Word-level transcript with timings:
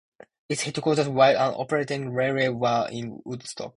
Its 0.49 0.63
headquarters 0.63 1.07
while 1.07 1.35
an 1.51 1.59
operational 1.59 2.11
railway 2.11 2.47
were 2.49 2.89
in 2.91 3.21
Woodstock. 3.23 3.69